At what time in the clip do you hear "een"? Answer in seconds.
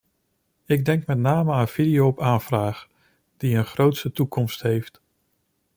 3.55-3.65